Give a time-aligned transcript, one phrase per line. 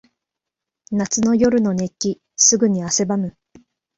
[0.89, 2.19] 夏の夜の熱気。
[2.35, 3.37] すぐに汗ばむ。